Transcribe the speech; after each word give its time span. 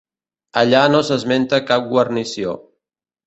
Allà 0.61 0.79
no 0.93 1.01
s'esmenta 1.09 1.61
cap 1.73 1.85
guarnició. 1.91 2.57